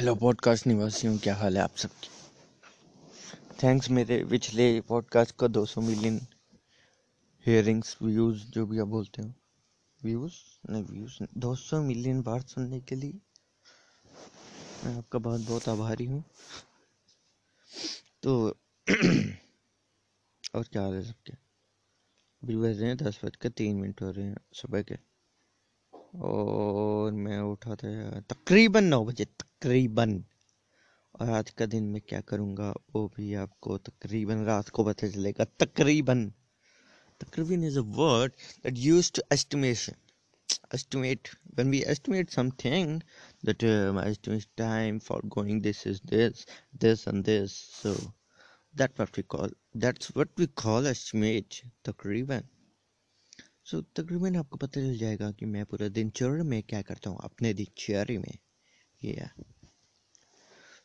[0.00, 2.08] Hello podcast निवासियों क्या हाल है आप सबकी?
[3.64, 6.26] थैंक्स मेरे पिछले पॉडकास्ट का 200 मिलियन
[7.46, 9.34] हेयरिंग्स व्यूज़ जो भी आप बोलते हो।
[10.02, 10.32] व्यूज़
[10.70, 13.20] नहीं व्यूज़ दो सौ मिलियन बार सुनने के लिए
[14.84, 16.24] मैं आपका बहुत बहुत आभारी हूँ।
[18.22, 18.48] तो
[20.54, 21.32] और क्या हाल है सबके?
[22.42, 24.96] अभी बज रहे हैं दस बज कर तीन मिनट हो रहे हैं सुबह के।
[26.18, 29.26] और मैं उठा था तकरीबन नौ बजे
[29.62, 30.12] तकरीबन।
[31.14, 35.44] और आज का दिन मैं क्या करूँगा, वो भी आपको तकरीबन रात को पता चलेगा।
[35.60, 36.24] तकरीबन
[37.20, 38.32] तकरीबन is a word
[38.64, 39.94] that use to estimation
[40.74, 41.28] estimate
[41.58, 43.00] one we estimate something
[43.44, 46.46] that my estimate time for going this is this
[46.80, 47.94] this and this so
[48.74, 52.48] that what we call that's what we call estimate तकरीबन।
[53.64, 57.52] So तकरीबन आपको पता चल जाएगा कि मैं पूरा दिनचर्य में क्या करता हूँ, अपने
[57.54, 58.38] दिनचर्य में।
[59.02, 59.28] ये yeah.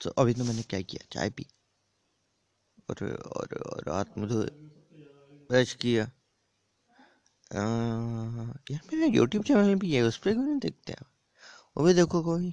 [0.00, 1.06] तो अभी तो मैंने क्या किया?
[1.12, 1.46] चाय पी।
[2.90, 4.40] और और, और रात में तो
[5.50, 6.10] ब्रश किया।
[7.50, 11.06] यार मेरा यूट्यूब चैनल भी है उस पर क्यों नहीं देखते हैं
[11.76, 12.52] वो भी देखो कोई।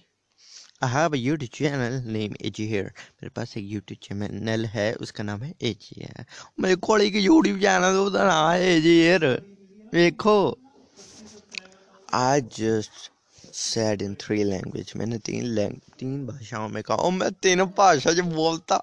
[0.84, 5.42] Have a YouTube channel name AG here मेरे पास एक यूट्यूब चैनल है उसका नाम
[5.44, 6.26] है एजी है
[6.60, 9.26] मेरे कोड़ी की यूट्यूब चैनल उसका नाम है एजी हेयर
[9.94, 10.38] देखो।
[12.14, 13.12] आज just
[13.60, 18.14] said in three language मैंने तीन लैंग तीन भाषाओं में कहा और मैं तीनों भाषा
[18.20, 18.78] जो बोलता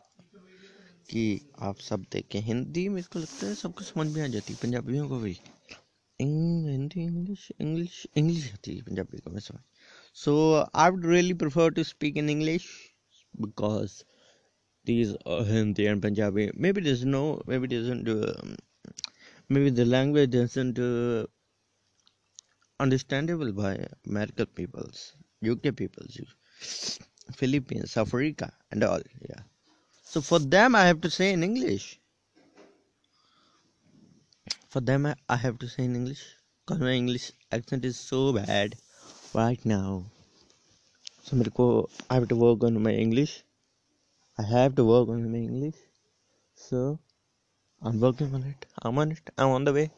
[1.10, 1.24] कि
[1.68, 5.18] आप सब देखें हिंदी मेरे को लगता है सबको समझ में आ जाती पंजाबियों को
[5.20, 5.36] भी
[6.20, 9.60] हिंदी इंग्लिश इंग्लिश इंग्लिश आती है पंजाबी को मैं समझ
[10.24, 10.34] so
[10.74, 12.68] I would really prefer to speak in English
[13.34, 14.02] because
[14.86, 16.50] these uh, Hindi and Punjabi.
[16.54, 18.22] Maybe there's maybe doesn't do.
[18.22, 18.56] Um,
[19.48, 21.26] maybe the language isn't uh,
[22.80, 26.18] understandable by American peoples, UK peoples,
[27.32, 29.00] Philippines, Africa, and all.
[29.28, 29.42] Yeah.
[30.04, 32.00] So for them, I have to say in English.
[34.68, 36.22] For them, I have to say in English
[36.66, 38.76] because my English accent is so bad
[39.32, 40.04] right now.
[41.22, 43.42] So I have to work on my English.
[44.38, 45.76] I have to work on my English.
[46.54, 46.98] So
[47.82, 48.66] I'm working on it.
[48.82, 49.30] I'm on it.
[49.38, 49.90] I'm on the way.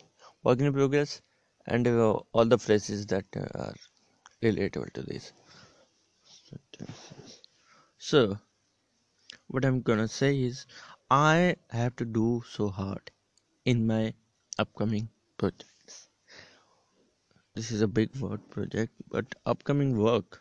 [0.45, 1.23] Work in progress.
[1.67, 3.75] And uh, all the phrases that uh, are
[4.43, 5.33] relatable to this.
[7.99, 8.39] So,
[9.49, 10.67] what I'm gonna say is,
[11.11, 13.11] I have to do so hard
[13.65, 14.15] in my
[14.59, 16.09] upcoming projects.
[17.55, 20.41] This is a big work project, but upcoming work.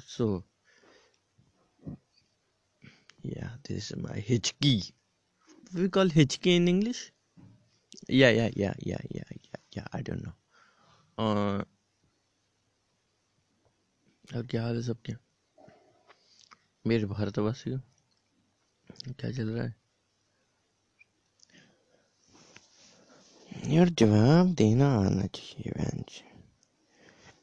[0.00, 0.44] So,
[3.22, 4.92] yeah, this is my hitchkey
[5.74, 7.12] we call hitchkey in English?
[8.08, 9.22] Yeah, yeah, yeah, yeah, yeah,
[9.76, 10.32] I don't know.
[11.20, 11.64] Uh,
[14.36, 15.12] और क्या हाल है सबके?
[16.86, 17.78] मेरे भारतवासी
[19.12, 19.76] क्या चल रहा है?
[23.66, 26.24] यार जवाब देना आना चाहिए बेंच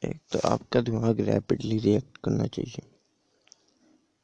[0.04, 2.96] एक तो आपका दिमाग रैपिडली रिएक्ट करना चाहिए।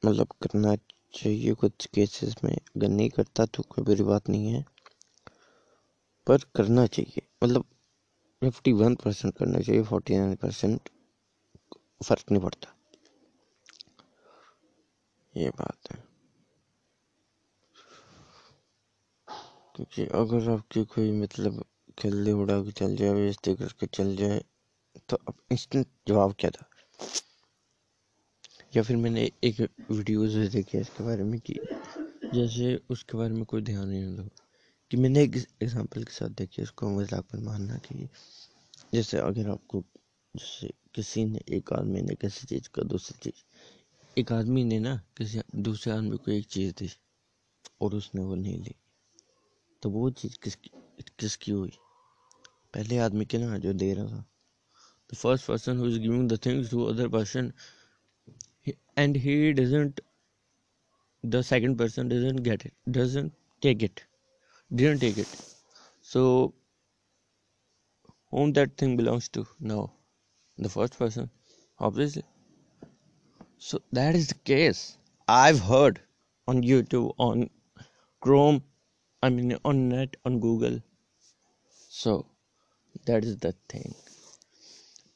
[0.05, 0.77] मतलब करना
[1.15, 4.65] चाहिए कुछ केसेस में। अगर नहीं करता तो कोई बुरी बात नहीं है।
[6.27, 7.65] पर करना चाहिए। मतलब
[8.43, 10.89] फिफ्टी वन परसेंट करना चाहिए फोर्टी नाइन परसेंट
[12.05, 12.75] फ़र्क नहीं पड़ता।
[15.35, 16.03] ये बात है।
[19.75, 21.65] क्योंकि अगर आपकी कोई मतलब
[21.99, 24.43] खेलने उड़ा के चल जाए बेइज्जती करके चल जाए
[25.09, 26.69] तो अब इंस्टेंट जवाब क्या था?
[28.77, 29.61] या फिर मैंने एक
[29.91, 31.61] वीडियोज़ देखी है इसके बारे में कि
[32.33, 34.42] जैसे उसके बारे में कोई ध्यान नहीं होता
[34.93, 38.09] कि मैंने एक एग्जांपल के साथ देखिए उसको मज़ाक पर मानना कि
[38.95, 39.83] जैसे अगर आपको
[40.35, 43.41] जैसे किसी ने, एक आदमी ने किसी चीज़ का दूसरी चीज़,
[44.21, 46.91] एक आदमी ने ना किसी दूसरे आदमी को एक चीज़ दी
[47.81, 48.75] और उसने वो नहीं ली
[49.83, 50.71] तो वो चीज़ किसकी
[51.19, 51.73] किसकी हुई?
[52.75, 54.25] पहले आदमी के ना जो दे रहा था।
[55.13, 57.53] The first person who is giving the things to other person
[58.97, 60.01] and he doesn't,
[61.25, 64.09] the second person doesn't get it, doesn't take it.
[64.81, 65.33] Didn't take it
[66.13, 66.23] so
[68.31, 69.83] whom that thing belongs to now
[70.67, 71.29] the first person
[71.89, 72.25] obviously
[73.59, 74.81] so that is the case
[75.29, 76.01] i've heard
[76.49, 77.49] on youtube on
[78.27, 78.63] chrome
[79.23, 80.81] i mean on net on google
[82.01, 82.17] so
[83.07, 83.95] that is the thing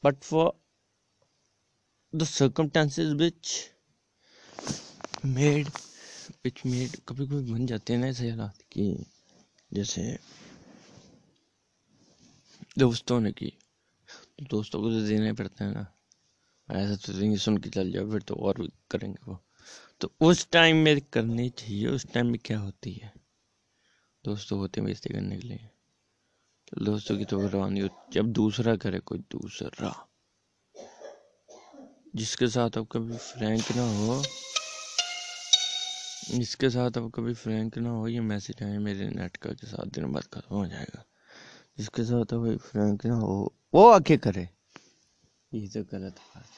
[0.03, 0.45] but for
[2.13, 3.71] the circumstances which
[5.23, 5.69] made
[6.43, 8.85] which made कभी कभी बन जाते हैं ना ऐसे हालात कि
[9.73, 10.19] जैसे
[12.77, 13.53] दोस्तों ने की
[14.39, 15.93] तो दोस्तों को तो देना पड़ता है ना।
[16.71, 19.43] ऐसा तो नहीं सुन के चल जाओ, फिर तो और भी करेंगे वो।
[20.01, 23.13] तो उस टाइम में करनी चाहिए, उस टाइम में क्या होती है?
[24.25, 25.69] दोस्तों होते हैं बेइज्जती करने के लिए।
[26.67, 30.07] तो दोस्तों की तो परवाह नहीं होती जब दूसरा करे, कोई दूसरा।
[32.15, 34.23] जिसके साथ आप कभी फ्रैंक ना हो
[36.29, 39.91] जिसके साथ अब कभी फ्रैंक ना हो ये मैसेज आए मेरे नेट का के साथ
[39.95, 41.03] दिन बाद खत्म हो जाएगा
[41.77, 43.35] जिसके साथ अब फ्रैंक ना हो
[43.73, 44.47] वो आके करे
[45.53, 46.49] ये तो गलत बात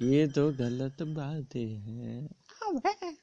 [0.00, 3.14] है ये तो गलत बात है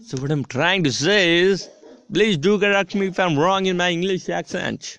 [0.00, 1.68] So what I'm trying to say is,
[2.12, 4.98] please do correct me if I'm wrong in my English accent.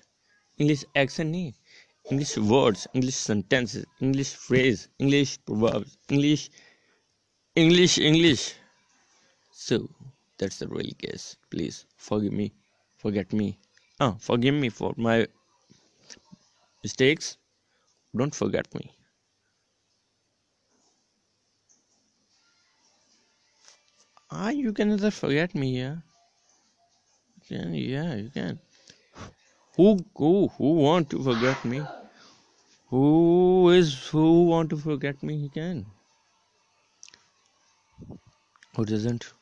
[0.58, 1.52] English accent नहीं,
[2.10, 6.50] English words, English sentences, English phrase, English proverbs, English,
[7.54, 8.54] English, English.
[9.52, 9.88] So
[10.38, 11.36] that's the real case.
[11.50, 12.54] Please forgive me,
[12.96, 13.58] forget me.
[14.00, 15.26] Oh, forgive me for my
[16.82, 17.36] mistakes.
[18.16, 18.90] Don't forget me.
[24.30, 25.96] Ah, you can either forget me, yeah.
[27.48, 28.60] Yeah, yeah, you can.
[29.78, 31.86] Who, who, who want to forget me?
[32.90, 35.38] Who is who want to forget me?
[35.38, 35.86] He can.
[38.76, 39.32] Who doesn't?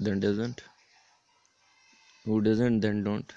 [0.00, 0.62] Then doesn't.
[2.24, 3.34] Who doesn't, then don't.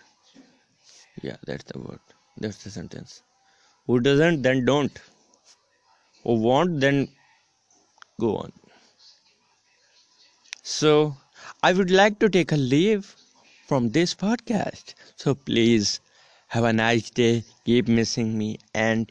[1.21, 1.99] Yeah, that's the word.
[2.37, 3.23] That's the sentence.
[3.87, 4.97] Who doesn't, then don't.
[6.23, 7.09] Who won't, then
[8.19, 8.53] go on.
[10.63, 11.17] So,
[11.63, 13.15] I would like to take a leave
[13.71, 14.95] from this podcast.
[15.15, 16.01] So, please
[16.47, 17.45] have a nice day.
[17.63, 19.09] Keep missing me and.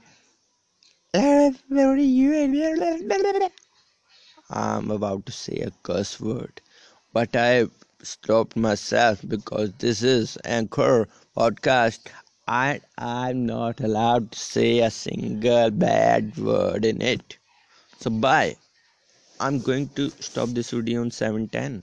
[4.51, 6.61] I'm about to say a curse word,
[7.15, 7.69] but I
[8.03, 12.13] stopped myself because this is Anchor podcast
[12.47, 17.39] I'm not allowed to say a single bad word in it.
[17.99, 18.57] So bye.
[19.41, 21.83] I'm going to stop this video on 710.